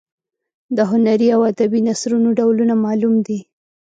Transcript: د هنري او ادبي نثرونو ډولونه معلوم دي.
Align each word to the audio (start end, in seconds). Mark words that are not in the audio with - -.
د 0.75 0.77
هنري 0.91 1.27
او 1.35 1.41
ادبي 1.51 1.79
نثرونو 1.87 2.29
ډولونه 2.39 2.73
معلوم 2.85 3.15
دي. 3.27 3.39